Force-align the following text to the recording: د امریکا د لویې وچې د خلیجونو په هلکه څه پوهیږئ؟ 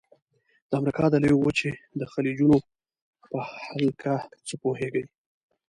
د 0.69 0.71
امریکا 0.79 1.05
د 1.09 1.15
لویې 1.23 1.39
وچې 1.43 1.71
د 1.99 2.01
خلیجونو 2.11 2.57
په 3.29 3.37
هلکه 3.67 4.13
څه 4.47 4.53
پوهیږئ؟ 4.61 5.05